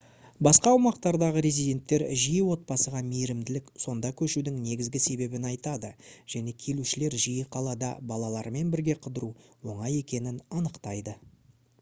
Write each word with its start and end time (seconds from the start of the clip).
басқа 0.45 0.69
аумақтардағы 0.75 1.41
резиденттер 1.45 2.03
жиі 2.21 2.39
отбасыға 2.53 3.01
мейірімділік 3.09 3.69
сонда 3.83 4.11
көшудің 4.21 4.57
негізгі 4.69 5.01
себебін 5.05 5.45
айтады 5.51 5.93
және 6.35 6.55
келушілер 6.65 7.19
жиі 7.27 7.45
қалада 7.57 7.91
балалармен 8.13 8.75
бірге 8.79 8.97
қыдыру 9.05 9.33
оңай 9.75 9.97
екенін 10.01 10.43
анықтайды 10.63 11.19